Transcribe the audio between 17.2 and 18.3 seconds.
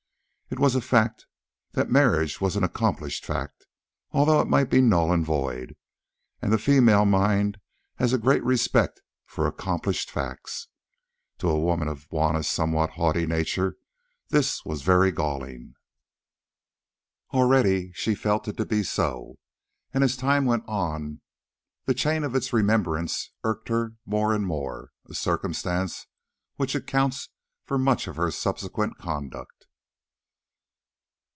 Already she